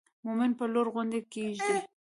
[0.25, 1.77] مومن پر لوړه غونډۍ کېږدئ.